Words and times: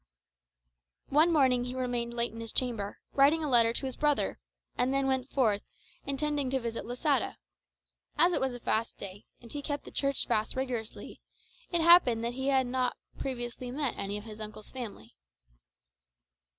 One 1.09 1.31
morning 1.31 1.65
he 1.65 1.75
remained 1.75 2.15
late 2.15 2.31
in 2.33 2.39
his 2.39 2.51
chamber, 2.51 2.97
writing 3.13 3.43
a 3.43 3.47
letter 3.47 3.71
to 3.71 3.85
his 3.85 3.95
brother; 3.95 4.39
and 4.75 4.91
then 4.91 5.05
went 5.05 5.29
forth, 5.29 5.61
intending 6.07 6.49
to 6.49 6.59
visit 6.59 6.85
Losada. 6.87 7.37
As 8.17 8.31
it 8.33 8.41
was 8.41 8.55
a 8.55 8.59
fast 8.59 8.97
day, 8.97 9.25
and 9.43 9.51
he 9.51 9.61
kept 9.61 9.83
the 9.83 9.91
Church 9.91 10.25
fasts 10.25 10.55
rigorously, 10.55 11.21
it 11.71 11.81
happened 11.81 12.23
that 12.23 12.33
he 12.33 12.47
had 12.47 12.65
not 12.65 12.97
previously 13.19 13.69
met 13.69 13.93
any 13.95 14.17
of 14.17 14.23
his 14.23 14.41
uncle's 14.41 14.71
family. 14.71 15.13